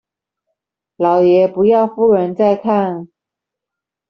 [0.97, 3.07] 老爺不要夫人在看